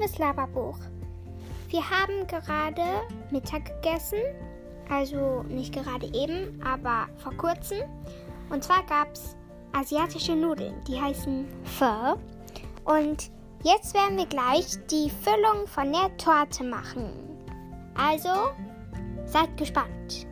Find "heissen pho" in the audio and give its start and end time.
11.00-12.18